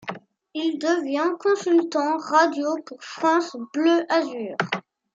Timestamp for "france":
3.03-3.55